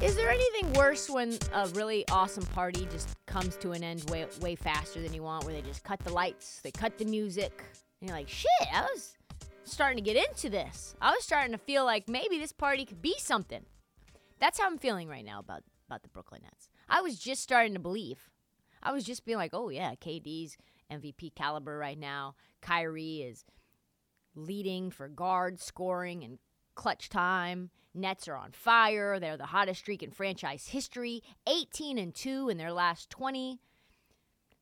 Is 0.00 0.14
there 0.14 0.30
anything 0.30 0.72
worse 0.74 1.10
when 1.10 1.36
a 1.52 1.66
really 1.68 2.06
awesome 2.08 2.46
party 2.46 2.86
just 2.90 3.08
comes 3.26 3.56
to 3.56 3.72
an 3.72 3.82
end 3.82 4.08
way 4.08 4.26
way 4.40 4.54
faster 4.54 5.02
than 5.02 5.12
you 5.12 5.24
want, 5.24 5.44
where 5.44 5.52
they 5.52 5.60
just 5.60 5.82
cut 5.82 5.98
the 6.00 6.12
lights, 6.12 6.60
they 6.62 6.70
cut 6.70 6.96
the 6.98 7.04
music, 7.04 7.64
and 8.00 8.08
you're 8.08 8.16
like, 8.16 8.28
shit, 8.28 8.48
I 8.72 8.82
was 8.82 9.16
starting 9.64 9.96
to 9.96 10.02
get 10.02 10.28
into 10.28 10.50
this. 10.50 10.94
I 11.00 11.10
was 11.10 11.24
starting 11.24 11.50
to 11.50 11.58
feel 11.58 11.84
like 11.84 12.08
maybe 12.08 12.38
this 12.38 12.52
party 12.52 12.84
could 12.84 13.02
be 13.02 13.16
something. 13.18 13.64
That's 14.38 14.60
how 14.60 14.66
I'm 14.66 14.78
feeling 14.78 15.08
right 15.08 15.24
now 15.24 15.40
about 15.40 15.64
about 15.88 16.02
the 16.02 16.08
Brooklyn 16.08 16.42
Nets. 16.44 16.68
I 16.88 17.00
was 17.00 17.18
just 17.18 17.42
starting 17.42 17.74
to 17.74 17.80
believe. 17.80 18.30
I 18.82 18.92
was 18.92 19.04
just 19.04 19.24
being 19.24 19.38
like, 19.38 19.52
oh 19.52 19.68
yeah, 19.68 19.94
KD's 19.94 20.56
MVP 20.92 21.34
caliber 21.34 21.76
right 21.76 21.98
now. 21.98 22.36
Kyrie 22.60 23.22
is 23.22 23.44
leading 24.34 24.90
for 24.90 25.08
guard 25.08 25.60
scoring 25.60 26.24
and 26.24 26.38
clutch 26.74 27.08
time. 27.08 27.70
Nets 27.94 28.28
are 28.28 28.36
on 28.36 28.52
fire. 28.52 29.18
They're 29.18 29.36
the 29.36 29.46
hottest 29.46 29.80
streak 29.80 30.02
in 30.02 30.10
franchise 30.10 30.68
history, 30.68 31.22
18 31.46 31.98
and 31.98 32.14
2 32.14 32.48
in 32.48 32.58
their 32.58 32.72
last 32.72 33.10
20. 33.10 33.58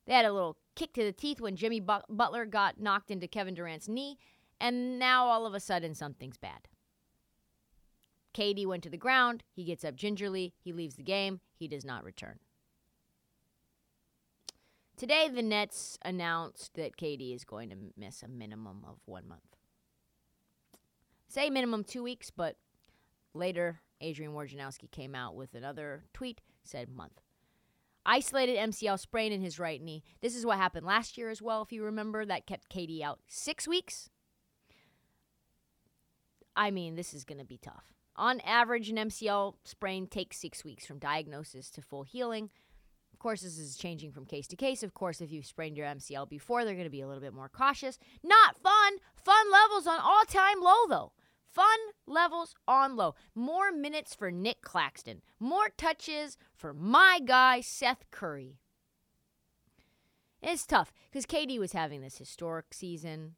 They 0.06 0.12
had 0.12 0.24
a 0.24 0.32
little 0.32 0.56
kick 0.74 0.92
to 0.94 1.04
the 1.04 1.12
teeth 1.12 1.40
when 1.40 1.56
Jimmy 1.56 1.80
Butler 1.80 2.46
got 2.46 2.80
knocked 2.80 3.10
into 3.10 3.26
Kevin 3.26 3.54
Durant's 3.54 3.88
knee, 3.88 4.18
and 4.60 4.98
now 4.98 5.26
all 5.26 5.46
of 5.46 5.54
a 5.54 5.60
sudden 5.60 5.94
something's 5.94 6.38
bad. 6.38 6.68
KD 8.32 8.66
went 8.66 8.82
to 8.84 8.90
the 8.90 8.96
ground. 8.96 9.42
He 9.54 9.64
gets 9.64 9.84
up 9.84 9.96
gingerly. 9.96 10.54
He 10.62 10.72
leaves 10.72 10.96
the 10.96 11.02
game. 11.02 11.40
He 11.58 11.68
does 11.68 11.84
not 11.84 12.04
return. 12.04 12.38
Today, 14.96 15.28
the 15.28 15.42
Nets 15.42 15.98
announced 16.02 16.74
that 16.74 16.96
KD 16.96 17.34
is 17.34 17.44
going 17.44 17.68
to 17.70 17.76
miss 17.96 18.22
a 18.22 18.28
minimum 18.28 18.84
of 18.86 18.98
one 19.04 19.28
month. 19.28 19.55
Say 21.36 21.50
minimum 21.50 21.84
two 21.84 22.02
weeks, 22.02 22.30
but 22.30 22.56
Later, 23.36 23.80
Adrian 24.00 24.32
Wojnarowski 24.32 24.90
came 24.90 25.14
out 25.14 25.36
with 25.36 25.54
another 25.54 26.04
tweet, 26.14 26.40
said 26.64 26.88
month. 26.88 27.20
Isolated 28.06 28.56
MCL 28.56 28.98
sprain 28.98 29.32
in 29.32 29.42
his 29.42 29.58
right 29.58 29.82
knee. 29.82 30.02
This 30.22 30.34
is 30.34 30.46
what 30.46 30.56
happened 30.58 30.86
last 30.86 31.18
year 31.18 31.28
as 31.28 31.42
well, 31.42 31.60
if 31.60 31.72
you 31.72 31.84
remember. 31.84 32.24
That 32.24 32.46
kept 32.46 32.72
KD 32.72 33.02
out 33.02 33.20
six 33.26 33.68
weeks. 33.68 34.08
I 36.56 36.70
mean, 36.70 36.94
this 36.94 37.12
is 37.12 37.24
going 37.24 37.38
to 37.38 37.44
be 37.44 37.58
tough. 37.58 37.92
On 38.16 38.40
average, 38.40 38.88
an 38.88 38.96
MCL 38.96 39.56
sprain 39.64 40.06
takes 40.06 40.38
six 40.38 40.64
weeks 40.64 40.86
from 40.86 40.98
diagnosis 40.98 41.68
to 41.72 41.82
full 41.82 42.04
healing. 42.04 42.48
Of 43.12 43.18
course, 43.18 43.42
this 43.42 43.58
is 43.58 43.76
changing 43.76 44.12
from 44.12 44.24
case 44.24 44.46
to 44.48 44.56
case. 44.56 44.82
Of 44.82 44.94
course, 44.94 45.20
if 45.20 45.30
you've 45.30 45.44
sprained 45.44 45.76
your 45.76 45.86
MCL 45.86 46.30
before, 46.30 46.64
they're 46.64 46.74
going 46.74 46.84
to 46.84 46.90
be 46.90 47.02
a 47.02 47.06
little 47.06 47.22
bit 47.22 47.34
more 47.34 47.50
cautious. 47.50 47.98
Not 48.22 48.56
fun. 48.56 48.98
Fun 49.22 49.50
levels 49.50 49.86
on 49.86 49.98
all 50.00 50.24
time 50.26 50.62
low, 50.62 50.86
though. 50.88 51.12
Fun 51.56 51.78
levels 52.06 52.54
on 52.68 52.96
low. 52.96 53.14
More 53.34 53.72
minutes 53.72 54.14
for 54.14 54.30
Nic 54.30 54.60
Claxton. 54.60 55.22
More 55.40 55.70
touches 55.74 56.36
for 56.54 56.74
my 56.74 57.18
guy, 57.24 57.62
Seth 57.62 58.04
Curry. 58.10 58.58
it's 60.42 60.66
tough 60.66 60.92
because 61.10 61.24
KD 61.24 61.58
was 61.58 61.72
having 61.72 62.02
this 62.02 62.18
historic 62.18 62.74
season 62.74 63.36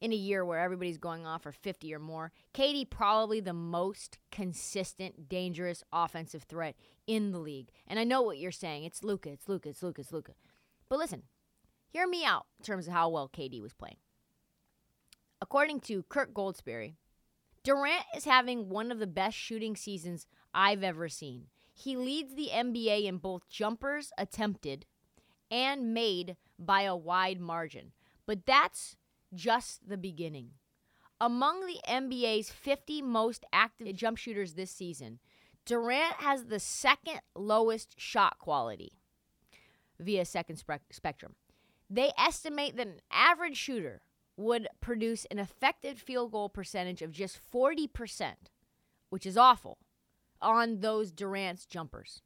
in 0.00 0.12
a 0.12 0.14
year 0.14 0.44
where 0.44 0.60
everybody's 0.60 0.96
going 0.96 1.26
off 1.26 1.42
for 1.42 1.50
50 1.50 1.92
or 1.92 1.98
more. 1.98 2.30
KD 2.54 2.88
probably 2.88 3.40
the 3.40 3.52
most 3.52 4.18
consistent, 4.30 5.28
dangerous 5.28 5.82
offensive 5.92 6.44
threat 6.44 6.76
in 7.08 7.32
the 7.32 7.40
league. 7.40 7.70
And 7.88 7.98
I 7.98 8.04
know 8.04 8.22
what 8.22 8.38
you're 8.38 8.52
saying. 8.52 8.84
It's 8.84 9.02
Luka, 9.02 9.30
it's 9.30 9.48
Luka, 9.48 9.70
it's 9.70 9.82
Luka, 9.82 10.02
it's 10.02 10.12
Luka. 10.12 10.34
But 10.88 11.00
listen, 11.00 11.24
hear 11.88 12.06
me 12.06 12.24
out 12.24 12.46
in 12.60 12.64
terms 12.64 12.86
of 12.86 12.92
how 12.92 13.08
well 13.08 13.28
KD 13.28 13.60
was 13.60 13.74
playing. 13.74 13.96
According 15.40 15.80
to 15.80 16.02
Kirk 16.04 16.32
Goldsberry, 16.32 16.94
Durant 17.62 18.04
is 18.16 18.24
having 18.24 18.68
one 18.68 18.90
of 18.90 18.98
the 18.98 19.06
best 19.06 19.36
shooting 19.36 19.76
seasons 19.76 20.26
I've 20.54 20.82
ever 20.82 21.08
seen. 21.08 21.48
He 21.74 21.96
leads 21.96 22.34
the 22.34 22.50
NBA 22.54 23.04
in 23.04 23.18
both 23.18 23.48
jumpers 23.48 24.12
attempted 24.16 24.86
and 25.50 25.92
made 25.92 26.36
by 26.58 26.82
a 26.82 26.96
wide 26.96 27.40
margin. 27.40 27.92
But 28.24 28.46
that's 28.46 28.96
just 29.34 29.88
the 29.88 29.98
beginning. 29.98 30.52
Among 31.20 31.66
the 31.66 31.80
NBA's 31.88 32.50
50 32.50 33.02
most 33.02 33.44
active 33.52 33.94
jump 33.94 34.16
shooters 34.16 34.54
this 34.54 34.70
season, 34.70 35.18
Durant 35.66 36.14
has 36.18 36.46
the 36.46 36.60
second 36.60 37.20
lowest 37.34 38.00
shot 38.00 38.38
quality 38.38 38.92
via 39.98 40.24
second 40.24 40.62
spectrum. 40.90 41.34
They 41.90 42.12
estimate 42.18 42.76
that 42.76 42.86
an 42.86 43.00
average 43.10 43.56
shooter 43.56 44.02
would 44.36 44.68
produce 44.80 45.24
an 45.26 45.38
effective 45.38 45.98
field 45.98 46.32
goal 46.32 46.48
percentage 46.48 47.02
of 47.02 47.12
just 47.12 47.40
40%, 47.52 48.34
which 49.10 49.26
is 49.26 49.36
awful, 49.36 49.78
on 50.40 50.80
those 50.80 51.10
Durant's 51.10 51.66
jumpers. 51.66 52.22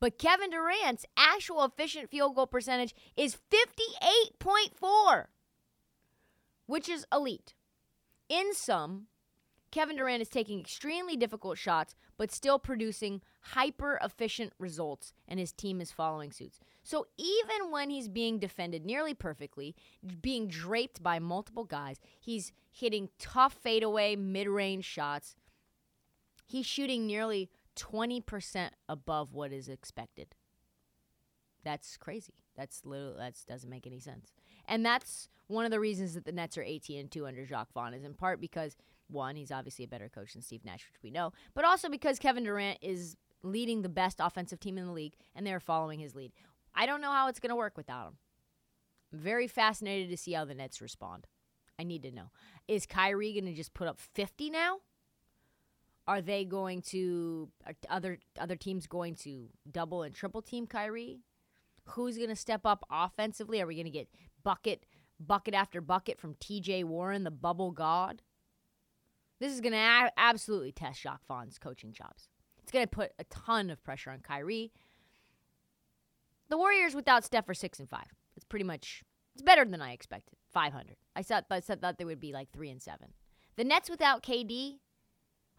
But 0.00 0.18
Kevin 0.18 0.50
Durant's 0.50 1.04
actual 1.16 1.64
efficient 1.64 2.10
field 2.10 2.36
goal 2.36 2.46
percentage 2.46 2.94
is 3.16 3.36
58.4, 3.50 5.24
which 6.66 6.88
is 6.88 7.04
elite. 7.12 7.54
In 8.28 8.54
sum, 8.54 9.06
Kevin 9.70 9.96
Durant 9.96 10.22
is 10.22 10.28
taking 10.28 10.60
extremely 10.60 11.16
difficult 11.16 11.58
shots, 11.58 11.94
but 12.16 12.32
still 12.32 12.58
producing 12.58 13.20
hyper 13.40 13.98
efficient 14.02 14.52
results, 14.58 15.12
and 15.26 15.38
his 15.38 15.52
team 15.52 15.80
is 15.80 15.92
following 15.92 16.32
suits. 16.32 16.58
So 16.82 17.06
even 17.18 17.70
when 17.70 17.90
he's 17.90 18.08
being 18.08 18.38
defended 18.38 18.86
nearly 18.86 19.14
perfectly, 19.14 19.76
being 20.22 20.48
draped 20.48 21.02
by 21.02 21.18
multiple 21.18 21.64
guys, 21.64 22.00
he's 22.18 22.52
hitting 22.70 23.10
tough 23.18 23.52
fadeaway 23.52 24.16
mid 24.16 24.48
range 24.48 24.86
shots. 24.86 25.36
He's 26.46 26.64
shooting 26.64 27.06
nearly 27.06 27.50
20% 27.76 28.70
above 28.88 29.34
what 29.34 29.52
is 29.52 29.68
expected. 29.68 30.34
That's 31.62 31.98
crazy. 31.98 32.34
That's 32.56 32.86
little, 32.86 33.14
that 33.18 33.34
doesn't 33.46 33.68
make 33.68 33.86
any 33.86 34.00
sense. 34.00 34.32
And 34.66 34.84
that's 34.84 35.28
one 35.46 35.64
of 35.64 35.70
the 35.70 35.80
reasons 35.80 36.14
that 36.14 36.24
the 36.24 36.32
Nets 36.32 36.56
are 36.56 36.62
18 36.62 36.98
and 36.98 37.10
2 37.10 37.26
under 37.26 37.44
Jacque 37.44 37.72
Vaughn 37.72 37.94
is 37.94 38.04
in 38.04 38.14
part 38.14 38.40
because 38.40 38.76
one, 39.08 39.36
he's 39.36 39.52
obviously 39.52 39.84
a 39.84 39.88
better 39.88 40.08
coach 40.08 40.32
than 40.32 40.42
Steve 40.42 40.64
Nash, 40.64 40.86
which 40.90 41.02
we 41.02 41.10
know, 41.10 41.32
but 41.54 41.64
also 41.64 41.88
because 41.88 42.18
Kevin 42.18 42.44
Durant 42.44 42.78
is 42.82 43.16
leading 43.42 43.82
the 43.82 43.88
best 43.88 44.20
offensive 44.20 44.60
team 44.60 44.78
in 44.78 44.86
the 44.86 44.92
league 44.92 45.14
and 45.34 45.46
they're 45.46 45.60
following 45.60 46.00
his 46.00 46.14
lead. 46.14 46.32
I 46.74 46.86
don't 46.86 47.00
know 47.00 47.12
how 47.12 47.28
it's 47.28 47.40
going 47.40 47.50
to 47.50 47.56
work 47.56 47.76
without 47.76 48.08
him. 48.08 48.16
I'm 49.12 49.20
very 49.20 49.46
fascinated 49.46 50.10
to 50.10 50.16
see 50.16 50.32
how 50.32 50.44
the 50.44 50.54
Nets 50.54 50.80
respond. 50.80 51.26
I 51.78 51.84
need 51.84 52.02
to 52.02 52.10
know. 52.10 52.30
Is 52.66 52.86
Kyrie 52.86 53.32
going 53.32 53.46
to 53.46 53.54
just 53.54 53.74
put 53.74 53.88
up 53.88 53.98
50 53.98 54.50
now? 54.50 54.78
Are 56.06 56.20
they 56.20 56.44
going 56.44 56.82
to 56.82 57.50
uh, 57.66 57.72
are 57.88 57.96
other 57.96 58.18
other 58.38 58.56
teams 58.56 58.86
going 58.86 59.14
to 59.16 59.48
double 59.70 60.02
and 60.02 60.14
triple 60.14 60.40
team 60.40 60.66
Kyrie? 60.66 61.20
Who's 61.90 62.16
going 62.16 62.30
to 62.30 62.36
step 62.36 62.62
up 62.64 62.84
offensively? 62.90 63.60
Are 63.60 63.66
we 63.66 63.74
going 63.74 63.84
to 63.84 63.90
get 63.90 64.08
bucket 64.42 64.86
bucket 65.20 65.52
after 65.52 65.80
bucket 65.80 66.18
from 66.18 66.34
TJ 66.36 66.84
Warren, 66.84 67.24
the 67.24 67.30
bubble 67.30 67.72
god? 67.72 68.22
This 69.40 69.52
is 69.52 69.60
going 69.60 69.72
to 69.72 69.78
a- 69.78 70.12
absolutely 70.16 70.72
test 70.72 71.00
Jacque 71.00 71.26
Vaughn's 71.26 71.58
coaching 71.58 71.92
chops. 71.92 72.28
It's 72.62 72.72
going 72.72 72.84
to 72.84 72.90
put 72.90 73.12
a 73.18 73.24
ton 73.24 73.70
of 73.70 73.82
pressure 73.82 74.10
on 74.10 74.20
Kyrie. 74.20 74.72
The 76.48 76.58
Warriors 76.58 76.94
without 76.94 77.24
Steph 77.24 77.48
are 77.48 77.54
6 77.54 77.78
and 77.78 77.88
5. 77.88 78.00
It's 78.36 78.44
pretty 78.44 78.64
much 78.64 79.02
it's 79.34 79.42
better 79.42 79.64
than 79.64 79.80
I 79.80 79.92
expected. 79.92 80.36
500. 80.52 80.96
I 81.14 81.22
thought 81.22 81.44
I 81.50 81.60
thought 81.60 81.98
they 81.98 82.04
would 82.04 82.20
be 82.20 82.32
like 82.32 82.50
3 82.50 82.70
and 82.70 82.82
7. 82.82 83.12
The 83.56 83.64
Nets 83.64 83.90
without 83.90 84.22
KD, 84.22 84.78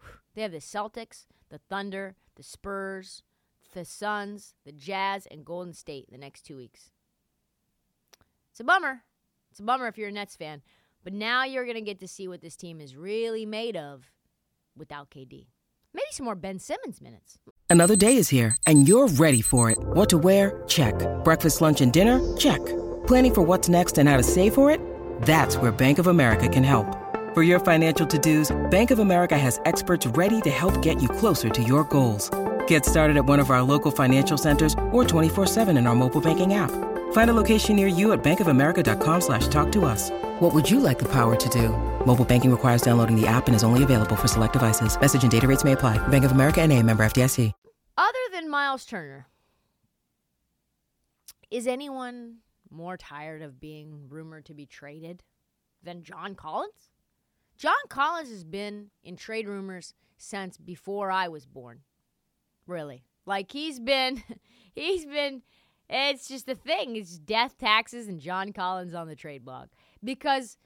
they 0.34 0.42
have 0.42 0.52
the 0.52 0.58
Celtics, 0.58 1.26
the 1.48 1.58
Thunder, 1.58 2.16
the 2.36 2.42
Spurs, 2.42 3.22
the 3.72 3.84
Suns, 3.84 4.54
the 4.64 4.72
Jazz, 4.72 5.26
and 5.30 5.44
Golden 5.44 5.72
State 5.72 6.10
the 6.10 6.18
next 6.18 6.42
two 6.42 6.56
weeks. 6.56 6.90
It's 8.50 8.60
a 8.60 8.64
bummer. 8.64 9.02
It's 9.50 9.60
a 9.60 9.64
bummer 9.64 9.86
if 9.86 9.96
you're 9.96 10.08
a 10.08 10.12
Nets 10.12 10.36
fan. 10.36 10.62
But 11.02 11.12
now 11.12 11.44
you're 11.44 11.64
going 11.64 11.76
to 11.76 11.80
get 11.80 12.00
to 12.00 12.08
see 12.08 12.28
what 12.28 12.42
this 12.42 12.56
team 12.56 12.80
is 12.80 12.96
really 12.96 13.46
made 13.46 13.76
of 13.76 14.10
without 14.76 15.10
KD. 15.10 15.46
Maybe 15.92 16.06
some 16.12 16.24
more 16.24 16.36
Ben 16.36 16.58
Simmons 16.58 17.00
minutes. 17.00 17.38
Another 17.68 17.96
day 17.96 18.16
is 18.16 18.28
here, 18.28 18.56
and 18.66 18.86
you're 18.86 19.08
ready 19.08 19.40
for 19.42 19.70
it. 19.70 19.78
What 19.80 20.08
to 20.10 20.18
wear? 20.18 20.62
Check. 20.66 20.94
Breakfast, 21.24 21.60
lunch, 21.60 21.80
and 21.80 21.92
dinner? 21.92 22.20
Check. 22.36 22.64
Planning 23.06 23.34
for 23.34 23.42
what's 23.42 23.68
next 23.68 23.98
and 23.98 24.08
how 24.08 24.16
to 24.16 24.22
save 24.22 24.54
for 24.54 24.70
it? 24.70 24.80
That's 25.22 25.56
where 25.56 25.70
Bank 25.72 25.98
of 25.98 26.06
America 26.06 26.48
can 26.48 26.64
help. 26.64 26.96
For 27.34 27.44
your 27.44 27.60
financial 27.60 28.06
to-dos, 28.06 28.50
Bank 28.70 28.90
of 28.90 28.98
America 28.98 29.38
has 29.38 29.60
experts 29.66 30.04
ready 30.08 30.40
to 30.40 30.50
help 30.50 30.82
get 30.82 31.00
you 31.00 31.08
closer 31.08 31.48
to 31.48 31.62
your 31.62 31.84
goals. 31.84 32.28
Get 32.66 32.84
started 32.84 33.16
at 33.16 33.24
one 33.24 33.38
of 33.38 33.50
our 33.50 33.62
local 33.62 33.92
financial 33.92 34.36
centers 34.36 34.74
or 34.90 35.04
24-7 35.04 35.78
in 35.78 35.86
our 35.86 35.94
mobile 35.94 36.20
banking 36.20 36.54
app. 36.54 36.72
Find 37.12 37.30
a 37.30 37.34
location 37.34 37.76
near 37.76 37.86
you 37.88 38.12
at 38.12 38.22
bankofamerica.com 38.22 39.20
slash 39.20 39.46
talk 39.48 39.70
to 39.72 39.84
us. 39.84 40.10
What 40.40 40.54
would 40.54 40.70
you 40.70 40.80
like 40.80 40.98
the 40.98 41.08
power 41.12 41.36
to 41.36 41.48
do? 41.50 41.68
Mobile 42.06 42.24
banking 42.24 42.50
requires 42.50 42.80
downloading 42.80 43.14
the 43.14 43.26
app 43.26 43.46
and 43.46 43.54
is 43.54 43.62
only 43.62 43.82
available 43.82 44.16
for 44.16 44.26
select 44.26 44.54
devices. 44.54 44.98
Message 44.98 45.22
and 45.22 45.30
data 45.30 45.46
rates 45.46 45.64
may 45.64 45.72
apply. 45.72 45.98
Bank 46.08 46.24
of 46.24 46.32
America 46.32 46.62
and 46.62 46.72
a 46.72 46.82
member 46.82 47.04
FDIC. 47.04 47.52
Other 47.98 48.18
than 48.32 48.48
Myles 48.48 48.86
Turner, 48.86 49.26
is 51.50 51.66
anyone 51.66 52.36
more 52.70 52.96
tired 52.96 53.42
of 53.42 53.60
being 53.60 54.06
rumored 54.08 54.46
to 54.46 54.54
be 54.54 54.64
traded 54.64 55.22
than 55.82 56.02
John 56.02 56.34
Collins? 56.34 56.88
John 57.58 57.74
Collins 57.90 58.30
has 58.30 58.44
been 58.44 58.88
in 59.04 59.16
trade 59.16 59.46
rumors 59.46 59.92
since 60.16 60.56
before 60.56 61.10
I 61.10 61.28
was 61.28 61.44
born. 61.44 61.80
Really. 62.66 63.04
Like 63.26 63.52
he's 63.52 63.78
been 63.78 64.22
he's 64.74 65.04
been 65.04 65.42
it's 65.90 66.28
just 66.28 66.48
a 66.48 66.54
thing. 66.54 66.96
It's 66.96 67.18
death 67.18 67.58
taxes 67.58 68.08
and 68.08 68.20
John 68.20 68.54
Collins 68.54 68.94
on 68.94 69.06
the 69.06 69.16
trade 69.16 69.44
block 69.44 69.68
because 70.02 70.56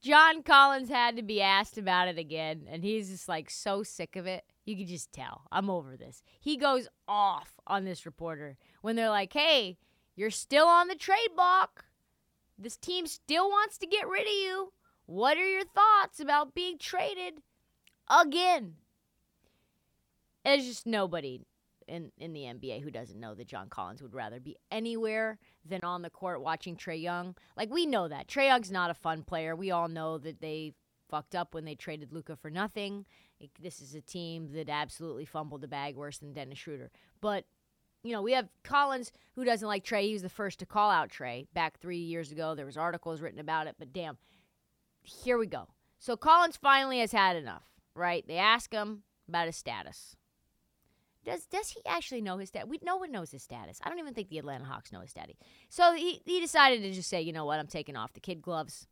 John 0.00 0.42
Collins 0.42 0.88
had 0.88 1.16
to 1.16 1.22
be 1.22 1.42
asked 1.42 1.76
about 1.76 2.08
it 2.08 2.18
again 2.18 2.66
and 2.70 2.82
he's 2.82 3.10
just 3.10 3.28
like 3.28 3.50
so 3.50 3.82
sick 3.82 4.16
of 4.16 4.26
it. 4.26 4.44
You 4.64 4.76
can 4.76 4.86
just 4.86 5.12
tell. 5.12 5.42
I'm 5.50 5.68
over 5.68 5.96
this. 5.96 6.22
He 6.40 6.56
goes 6.56 6.88
off 7.08 7.54
on 7.66 7.84
this 7.84 8.06
reporter 8.06 8.56
when 8.82 8.96
they're 8.96 9.10
like, 9.10 9.32
"Hey, 9.32 9.78
you're 10.16 10.30
still 10.30 10.66
on 10.66 10.88
the 10.88 10.94
trade 10.94 11.30
block. 11.34 11.86
This 12.58 12.76
team 12.76 13.06
still 13.06 13.48
wants 13.48 13.78
to 13.78 13.86
get 13.86 14.06
rid 14.06 14.26
of 14.26 14.32
you. 14.32 14.72
What 15.06 15.38
are 15.38 15.48
your 15.48 15.64
thoughts 15.64 16.20
about 16.20 16.54
being 16.54 16.78
traded 16.78 17.40
again? 18.08 18.74
There's 20.44 20.66
just 20.66 20.86
nobody 20.86 21.40
in, 21.88 22.12
in 22.18 22.32
the 22.32 22.42
NBA 22.42 22.82
who 22.82 22.90
doesn't 22.90 23.18
know 23.18 23.34
that 23.34 23.48
John 23.48 23.68
Collins 23.68 24.02
would 24.02 24.14
rather 24.14 24.40
be 24.40 24.56
anywhere 24.70 25.38
than 25.64 25.80
on 25.82 26.02
the 26.02 26.10
court 26.10 26.42
watching 26.42 26.76
Trae 26.76 27.00
Young. 27.00 27.36
Like, 27.56 27.70
we 27.70 27.86
know 27.86 28.08
that. 28.08 28.28
Trae 28.28 28.46
Young's 28.46 28.70
not 28.70 28.90
a 28.90 28.94
fun 28.94 29.22
player. 29.22 29.54
We 29.54 29.70
all 29.70 29.88
know 29.88 30.18
that 30.18 30.40
they 30.40 30.74
fucked 31.10 31.34
up 31.34 31.54
when 31.54 31.64
they 31.64 31.74
traded 31.74 32.12
Luka 32.12 32.36
for 32.36 32.50
nothing. 32.50 33.04
This 33.60 33.80
is 33.80 33.94
a 33.94 34.00
team 34.00 34.52
that 34.52 34.68
absolutely 34.68 35.24
fumbled 35.24 35.60
the 35.60 35.68
bag 35.68 35.96
worse 35.96 36.18
than 36.18 36.32
Dennis 36.32 36.58
Schroeder. 36.58 36.90
But 37.20 37.44
you 38.02 38.12
know, 38.12 38.22
we 38.22 38.32
have 38.32 38.48
Collins 38.64 39.12
who 39.34 39.44
doesn't 39.44 39.68
like 39.68 39.84
Trae. 39.84 40.02
He 40.02 40.12
was 40.14 40.22
the 40.22 40.28
first 40.28 40.58
to 40.60 40.66
call 40.66 40.90
out 40.90 41.10
Trae 41.10 41.46
back 41.52 41.78
three 41.78 41.98
years 41.98 42.32
ago. 42.32 42.54
There 42.54 42.66
was 42.66 42.76
articles 42.76 43.20
written 43.20 43.40
about 43.40 43.66
it, 43.66 43.76
but 43.78 43.92
damn, 43.92 44.16
here 45.02 45.36
we 45.36 45.46
go. 45.46 45.68
So 45.98 46.16
Collins 46.16 46.56
finally 46.56 47.00
has 47.00 47.12
had 47.12 47.36
enough, 47.36 47.64
right? 47.94 48.26
They 48.26 48.38
ask 48.38 48.72
him 48.72 49.02
about 49.28 49.46
his 49.46 49.56
status. 49.56 50.16
Does 51.24 51.44
does 51.46 51.70
he 51.70 51.80
actually 51.86 52.22
know 52.22 52.38
his 52.38 52.48
status? 52.48 52.68
We 52.68 52.78
no 52.82 52.96
one 52.96 53.12
knows 53.12 53.30
his 53.30 53.42
status. 53.42 53.80
I 53.84 53.88
don't 53.88 53.98
even 53.98 54.14
think 54.14 54.30
the 54.30 54.38
Atlanta 54.38 54.64
Hawks 54.64 54.92
know 54.92 55.00
his 55.00 55.10
status. 55.10 55.36
So 55.68 55.94
he 55.94 56.22
he 56.24 56.40
decided 56.40 56.82
to 56.82 56.92
just 56.92 57.10
say, 57.10 57.20
you 57.20 57.32
know 57.32 57.44
what, 57.44 57.58
I'm 57.58 57.66
taking 57.66 57.96
off 57.96 58.14
the 58.14 58.20
kid 58.20 58.40
gloves. 58.40 58.86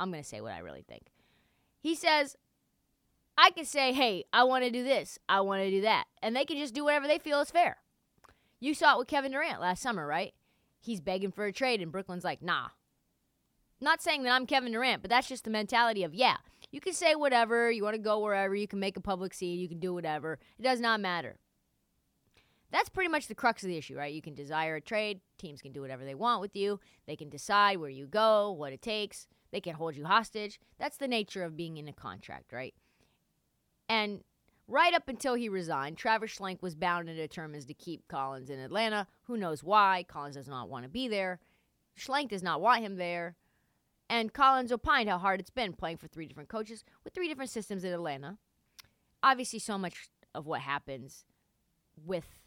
I'm 0.00 0.10
gonna 0.10 0.24
say 0.24 0.40
what 0.40 0.52
I 0.52 0.58
really 0.58 0.82
think. 0.82 1.08
He 1.80 1.94
says, 1.94 2.36
I 3.36 3.50
can 3.50 3.64
say, 3.64 3.92
hey, 3.92 4.24
I 4.32 4.44
want 4.44 4.64
to 4.64 4.70
do 4.70 4.84
this, 4.84 5.18
I 5.28 5.40
want 5.40 5.62
to 5.62 5.70
do 5.70 5.82
that, 5.82 6.04
and 6.22 6.34
they 6.34 6.44
can 6.44 6.56
just 6.56 6.74
do 6.74 6.84
whatever 6.84 7.06
they 7.06 7.18
feel 7.18 7.40
is 7.40 7.50
fair. 7.50 7.76
You 8.60 8.74
saw 8.74 8.94
it 8.94 8.98
with 8.98 9.08
Kevin 9.08 9.32
Durant 9.32 9.60
last 9.60 9.82
summer, 9.82 10.06
right? 10.06 10.32
He's 10.80 11.00
begging 11.00 11.32
for 11.32 11.44
a 11.44 11.52
trade, 11.52 11.82
and 11.82 11.92
Brooklyn's 11.92 12.24
like, 12.24 12.40
nah. 12.40 12.68
Not 13.80 14.00
saying 14.00 14.22
that 14.22 14.32
I'm 14.32 14.46
Kevin 14.46 14.72
Durant, 14.72 15.02
but 15.02 15.10
that's 15.10 15.28
just 15.28 15.44
the 15.44 15.50
mentality 15.50 16.04
of, 16.04 16.14
yeah, 16.14 16.36
you 16.70 16.80
can 16.80 16.92
say 16.92 17.14
whatever, 17.14 17.70
you 17.70 17.82
want 17.82 17.94
to 17.94 18.00
go 18.00 18.20
wherever, 18.20 18.54
you 18.54 18.68
can 18.68 18.80
make 18.80 18.96
a 18.96 19.00
public 19.00 19.34
scene, 19.34 19.58
you 19.58 19.68
can 19.68 19.80
do 19.80 19.92
whatever. 19.92 20.38
It 20.58 20.62
does 20.62 20.80
not 20.80 21.00
matter. 21.00 21.36
That's 22.74 22.88
pretty 22.88 23.08
much 23.08 23.28
the 23.28 23.36
crux 23.36 23.62
of 23.62 23.68
the 23.68 23.76
issue, 23.76 23.96
right? 23.96 24.12
You 24.12 24.20
can 24.20 24.34
desire 24.34 24.74
a 24.74 24.80
trade, 24.80 25.20
teams 25.38 25.62
can 25.62 25.70
do 25.70 25.80
whatever 25.80 26.04
they 26.04 26.16
want 26.16 26.40
with 26.40 26.56
you, 26.56 26.80
they 27.06 27.14
can 27.14 27.28
decide 27.28 27.78
where 27.78 27.88
you 27.88 28.06
go, 28.06 28.50
what 28.50 28.72
it 28.72 28.82
takes, 28.82 29.28
they 29.52 29.60
can 29.60 29.76
hold 29.76 29.94
you 29.94 30.04
hostage. 30.04 30.58
That's 30.76 30.96
the 30.96 31.06
nature 31.06 31.44
of 31.44 31.56
being 31.56 31.76
in 31.76 31.86
a 31.86 31.92
contract, 31.92 32.52
right? 32.52 32.74
And 33.88 34.24
Right 34.66 34.94
up 34.94 35.08
until 35.08 35.34
he 35.34 35.50
resigned, 35.50 35.98
Travis 35.98 36.34
Schlenk 36.34 36.62
was 36.62 36.74
bound 36.74 37.10
and 37.10 37.18
determined 37.18 37.66
to 37.66 37.74
keep 37.74 38.08
Collins 38.08 38.48
in 38.48 38.58
Atlanta. 38.58 39.06
Who 39.24 39.36
knows 39.36 39.62
why? 39.62 40.06
Collins 40.08 40.36
does 40.36 40.48
not 40.48 40.70
want 40.70 40.84
to 40.84 40.88
be 40.88 41.06
there. 41.06 41.38
Schlenk 41.98 42.30
does 42.30 42.42
not 42.42 42.62
want 42.62 42.82
him 42.82 42.96
there. 42.96 43.36
And 44.08 44.32
Collins 44.32 44.72
opined 44.72 45.10
how 45.10 45.18
hard 45.18 45.38
it's 45.38 45.50
been 45.50 45.74
playing 45.74 45.98
for 45.98 46.08
three 46.08 46.26
different 46.26 46.48
coaches 46.48 46.82
with 47.04 47.12
three 47.12 47.28
different 47.28 47.50
systems 47.50 47.84
in 47.84 47.92
Atlanta. 47.92 48.38
Obviously, 49.22 49.58
so 49.58 49.76
much 49.76 50.08
of 50.34 50.46
what 50.46 50.62
happens 50.62 51.26
with 52.02 52.43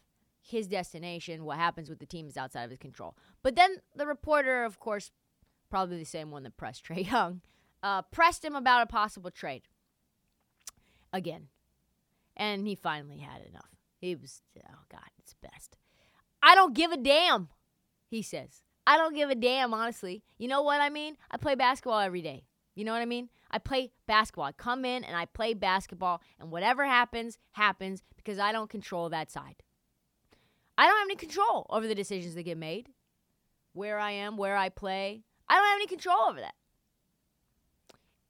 his 0.48 0.66
destination, 0.66 1.44
what 1.44 1.58
happens 1.58 1.88
with 1.88 1.98
the 1.98 2.06
team 2.06 2.26
is 2.26 2.36
outside 2.36 2.64
of 2.64 2.70
his 2.70 2.78
control. 2.78 3.16
But 3.42 3.56
then 3.56 3.76
the 3.94 4.06
reporter, 4.06 4.64
of 4.64 4.80
course, 4.80 5.10
probably 5.70 5.98
the 5.98 6.04
same 6.04 6.30
one 6.30 6.42
that 6.44 6.56
pressed 6.56 6.84
Trae 6.88 7.10
Young, 7.10 7.42
uh, 7.82 8.02
pressed 8.02 8.44
him 8.44 8.54
about 8.54 8.82
a 8.82 8.86
possible 8.86 9.30
trade. 9.30 9.62
Again, 11.12 11.48
and 12.36 12.66
he 12.66 12.74
finally 12.74 13.18
had 13.18 13.42
enough. 13.48 13.70
He 13.98 14.14
was, 14.14 14.42
oh 14.58 14.84
God, 14.90 15.08
it's 15.18 15.34
best. 15.34 15.76
I 16.42 16.54
don't 16.54 16.74
give 16.74 16.92
a 16.92 16.96
damn, 16.96 17.48
he 18.08 18.22
says. 18.22 18.62
I 18.86 18.96
don't 18.96 19.14
give 19.14 19.30
a 19.30 19.34
damn, 19.34 19.74
honestly. 19.74 20.22
You 20.38 20.48
know 20.48 20.62
what 20.62 20.80
I 20.80 20.88
mean? 20.88 21.16
I 21.30 21.36
play 21.36 21.54
basketball 21.54 22.00
every 22.00 22.22
day. 22.22 22.44
You 22.74 22.84
know 22.84 22.92
what 22.92 23.02
I 23.02 23.06
mean? 23.06 23.28
I 23.50 23.58
play 23.58 23.90
basketball. 24.06 24.44
I 24.44 24.52
come 24.52 24.84
in 24.84 25.02
and 25.02 25.16
I 25.16 25.24
play 25.24 25.52
basketball, 25.52 26.22
and 26.38 26.50
whatever 26.50 26.86
happens, 26.86 27.38
happens 27.52 28.02
because 28.16 28.38
I 28.38 28.52
don't 28.52 28.70
control 28.70 29.08
that 29.08 29.30
side. 29.30 29.62
I 30.78 30.86
don't 30.86 30.96
have 30.96 31.08
any 31.08 31.16
control 31.16 31.66
over 31.70 31.88
the 31.88 31.94
decisions 31.94 32.36
that 32.36 32.44
get 32.44 32.56
made, 32.56 32.88
where 33.72 33.98
I 33.98 34.12
am, 34.12 34.36
where 34.36 34.56
I 34.56 34.68
play. 34.68 35.24
I 35.48 35.56
don't 35.56 35.66
have 35.66 35.76
any 35.76 35.88
control 35.88 36.28
over 36.28 36.40
that. 36.40 36.54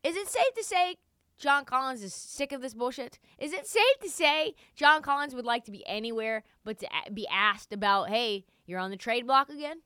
Is 0.03 0.17
it 0.17 0.29
safe 0.29 0.55
to 0.57 0.65
say 0.65 0.97
John 1.37 1.67
Collins 1.67 2.03
is 2.03 2.15
sick 2.15 2.53
of 2.53 2.63
this 2.63 2.73
bullshit? 2.73 3.19
Is 3.39 3.53
it 3.53 3.67
safe 3.67 3.99
to 4.03 4.09
say 4.09 4.55
John 4.75 5.03
Collins 5.03 5.35
would 5.35 5.45
like 5.45 5.65
to 5.67 5.71
be 5.71 5.87
anywhere 5.87 6.43
but 6.65 6.79
to 6.79 6.89
be 7.13 7.29
asked 7.31 7.75
about, 7.75 8.09
hey, 8.09 8.47
you're 8.65 8.81
on 8.81 8.91
the 8.91 8.97
trade 8.97 9.27
block 9.27 9.51
again? 9.51 9.83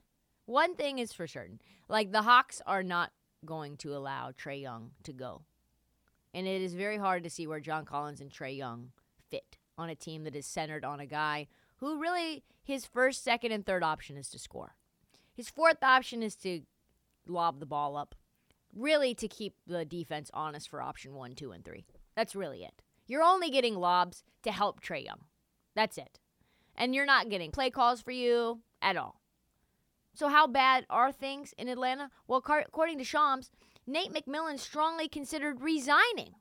One 0.46 0.76
thing 0.76 1.00
is 1.00 1.12
for 1.12 1.26
certain 1.26 1.60
like, 1.88 2.12
the 2.12 2.22
Hawks 2.22 2.62
are 2.64 2.84
not 2.84 3.10
going 3.44 3.76
to 3.78 3.96
allow 3.96 4.30
Trae 4.30 4.62
Young 4.62 4.92
to 5.02 5.12
go. 5.12 5.42
And 6.32 6.46
it 6.46 6.62
is 6.62 6.74
very 6.74 6.96
hard 6.96 7.24
to 7.24 7.30
see 7.30 7.48
where 7.48 7.60
John 7.60 7.84
Collins 7.84 8.20
and 8.20 8.30
Trae 8.30 8.56
Young 8.56 8.92
fit 9.28 9.56
on 9.76 9.90
a 9.90 9.96
team 9.96 10.22
that 10.24 10.36
is 10.36 10.46
centered 10.46 10.84
on 10.84 11.00
a 11.00 11.06
guy 11.06 11.48
who 11.82 12.00
really 12.00 12.44
his 12.62 12.86
first, 12.86 13.24
second, 13.24 13.50
and 13.50 13.66
third 13.66 13.82
option 13.82 14.16
is 14.16 14.30
to 14.30 14.38
score. 14.38 14.76
His 15.34 15.50
fourth 15.50 15.82
option 15.82 16.22
is 16.22 16.36
to 16.36 16.62
lob 17.26 17.58
the 17.58 17.66
ball 17.66 17.96
up 17.96 18.14
really 18.72 19.14
to 19.16 19.26
keep 19.26 19.56
the 19.66 19.84
defense 19.84 20.30
honest 20.32 20.68
for 20.68 20.80
option 20.80 21.12
one, 21.12 21.34
two, 21.34 21.50
and 21.50 21.64
three. 21.64 21.84
That's 22.14 22.36
really 22.36 22.62
it. 22.62 22.82
You're 23.08 23.24
only 23.24 23.50
getting 23.50 23.74
lobs 23.74 24.22
to 24.44 24.52
help 24.52 24.80
Trae 24.80 25.04
Young. 25.04 25.24
That's 25.74 25.98
it. 25.98 26.20
And 26.76 26.94
you're 26.94 27.04
not 27.04 27.28
getting 27.28 27.50
play 27.50 27.68
calls 27.68 28.00
for 28.00 28.12
you 28.12 28.60
at 28.80 28.96
all. 28.96 29.20
So, 30.14 30.28
how 30.28 30.46
bad 30.46 30.86
are 30.88 31.10
things 31.10 31.52
in 31.58 31.68
Atlanta? 31.68 32.10
Well, 32.28 32.44
according 32.46 32.98
to 32.98 33.04
Shams, 33.04 33.50
Nate 33.88 34.12
McMillan 34.12 34.60
strongly 34.60 35.08
considered 35.08 35.60
resigning 35.60 36.34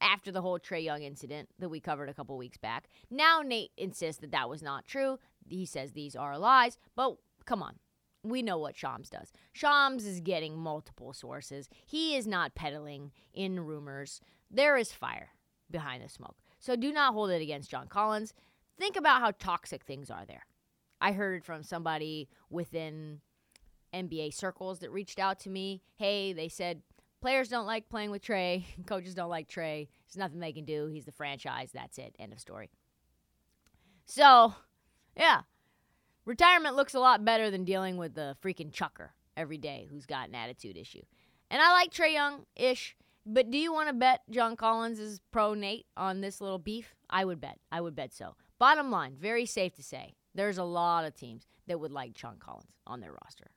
after 0.00 0.30
the 0.30 0.42
whole 0.42 0.58
Trae 0.58 0.82
Young 0.82 1.02
incident 1.02 1.48
that 1.58 1.68
we 1.68 1.80
covered 1.80 2.08
a 2.08 2.14
couple 2.14 2.36
weeks 2.36 2.58
back. 2.58 2.88
Now 3.10 3.42
Nate 3.42 3.72
insists 3.76 4.20
that 4.20 4.32
that 4.32 4.48
was 4.48 4.62
not 4.62 4.86
true. 4.86 5.18
He 5.48 5.66
says 5.66 5.92
these 5.92 6.16
are 6.16 6.38
lies, 6.38 6.78
but 6.94 7.16
come 7.44 7.62
on. 7.62 7.76
We 8.24 8.42
know 8.42 8.58
what 8.58 8.76
Shams 8.76 9.08
does. 9.08 9.32
Shams 9.52 10.04
is 10.04 10.20
getting 10.20 10.58
multiple 10.58 11.12
sources. 11.12 11.68
He 11.86 12.16
is 12.16 12.26
not 12.26 12.54
peddling 12.54 13.12
in 13.32 13.60
rumors. 13.60 14.20
There 14.50 14.76
is 14.76 14.92
fire 14.92 15.30
behind 15.70 16.02
the 16.02 16.08
smoke. 16.08 16.36
So 16.58 16.74
do 16.76 16.92
not 16.92 17.14
hold 17.14 17.30
it 17.30 17.42
against 17.42 17.70
John 17.70 17.86
Collins. 17.86 18.34
Think 18.78 18.96
about 18.96 19.20
how 19.20 19.32
toxic 19.38 19.84
things 19.84 20.10
are 20.10 20.24
there. 20.26 20.46
I 21.00 21.12
heard 21.12 21.44
from 21.44 21.62
somebody 21.62 22.28
within 22.50 23.20
NBA 23.94 24.34
circles 24.34 24.80
that 24.80 24.90
reached 24.90 25.18
out 25.18 25.38
to 25.40 25.50
me. 25.50 25.82
Hey, 25.96 26.32
they 26.32 26.48
said 26.48 26.82
players 27.20 27.48
don't 27.48 27.66
like 27.66 27.88
playing 27.88 28.10
with 28.10 28.22
Trae. 28.22 28.64
coaches 28.86 29.14
don't 29.14 29.30
like 29.30 29.48
Trae. 29.48 29.88
There's 30.06 30.16
nothing 30.16 30.40
they 30.40 30.52
can 30.52 30.64
do. 30.64 30.86
He's 30.86 31.04
the 31.04 31.12
franchise. 31.12 31.70
That's 31.72 31.98
it. 31.98 32.14
End 32.18 32.32
of 32.32 32.40
story. 32.40 32.70
So, 34.06 34.54
yeah, 35.16 35.42
retirement 36.24 36.76
looks 36.76 36.94
a 36.94 37.00
lot 37.00 37.24
better 37.24 37.50
than 37.50 37.64
dealing 37.64 37.96
with 37.96 38.14
the 38.14 38.36
freaking 38.42 38.72
chucker 38.72 39.12
every 39.36 39.58
day 39.58 39.86
who's 39.90 40.06
got 40.06 40.28
an 40.28 40.34
attitude 40.34 40.76
issue. 40.76 41.02
And 41.50 41.60
I 41.60 41.72
like 41.72 41.92
Trae 41.92 42.12
Young 42.12 42.46
ish, 42.56 42.96
but 43.26 43.50
do 43.50 43.58
you 43.58 43.72
want 43.72 43.88
to 43.88 43.94
bet 43.94 44.22
John 44.30 44.56
Collins 44.56 44.98
is 44.98 45.20
pro 45.30 45.54
Nate 45.54 45.86
on 45.96 46.20
this 46.20 46.40
little 46.40 46.58
beef? 46.58 46.94
I 47.10 47.24
would 47.24 47.40
bet. 47.40 47.58
I 47.70 47.80
would 47.80 47.94
bet 47.94 48.14
so. 48.14 48.34
Bottom 48.58 48.90
line, 48.90 49.14
very 49.18 49.46
safe 49.46 49.74
to 49.74 49.82
say, 49.82 50.14
there's 50.34 50.58
a 50.58 50.64
lot 50.64 51.04
of 51.04 51.14
teams 51.14 51.46
that 51.66 51.80
would 51.80 51.92
like 51.92 52.14
John 52.14 52.36
Collins 52.38 52.72
on 52.86 53.00
their 53.00 53.12
roster. 53.12 53.50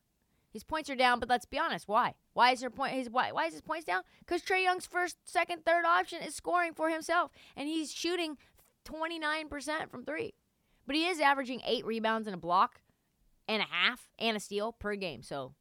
His 0.52 0.64
points 0.64 0.90
are 0.90 0.94
down, 0.94 1.18
but 1.18 1.28
let's 1.28 1.46
be 1.46 1.58
honest. 1.58 1.88
Why? 1.88 2.14
Why 2.34 2.52
is 2.52 2.60
their 2.60 2.70
point? 2.70 2.92
His 2.92 3.08
why? 3.08 3.32
Why 3.32 3.46
is 3.46 3.52
his 3.52 3.62
points 3.62 3.86
down? 3.86 4.02
Because 4.20 4.42
Trae 4.42 4.62
Young's 4.62 4.86
first, 4.86 5.16
second, 5.24 5.64
third 5.64 5.84
option 5.84 6.22
is 6.22 6.34
scoring 6.34 6.74
for 6.74 6.90
himself, 6.90 7.30
and 7.56 7.68
he's 7.68 7.90
shooting 7.90 8.36
29% 8.84 9.90
from 9.90 10.04
three. 10.04 10.34
But 10.86 10.96
he 10.96 11.06
is 11.06 11.20
averaging 11.20 11.62
eight 11.66 11.86
rebounds 11.86 12.26
and 12.26 12.34
a 12.34 12.38
block, 12.38 12.80
and 13.48 13.62
a 13.62 13.66
half, 13.66 14.08
and 14.18 14.36
a 14.36 14.40
steal 14.40 14.72
per 14.72 14.94
game. 14.94 15.22
So, 15.22 15.54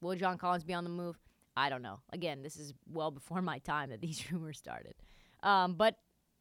will 0.00 0.16
John 0.16 0.38
Collins 0.38 0.64
be 0.64 0.74
on 0.74 0.84
the 0.84 0.90
move? 0.90 1.18
I 1.56 1.68
don't 1.68 1.82
know. 1.82 2.00
Again, 2.12 2.42
this 2.42 2.56
is 2.56 2.72
well 2.90 3.10
before 3.10 3.42
my 3.42 3.58
time 3.58 3.90
that 3.90 4.00
these 4.00 4.24
rumors 4.32 4.58
started. 4.58 4.94
Um, 5.42 5.74
but 5.74 5.96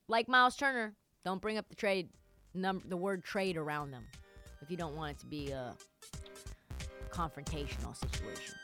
like 0.08 0.30
Myles 0.30 0.56
Turner, 0.56 0.96
don't 1.26 1.42
bring 1.42 1.58
up 1.58 1.68
the 1.70 1.76
trade, 1.76 2.10
num- 2.54 2.84
the 2.88 2.98
word 2.98 3.24
trade 3.24 3.58
around 3.58 3.92
them 3.92 4.06
if 4.62 4.72
you 4.72 4.78
don't 4.78 4.96
want 4.96 5.12
it 5.12 5.20
to 5.20 5.26
be 5.26 5.52
a 5.52 5.76
confrontational 7.14 7.96
situation. 7.96 8.56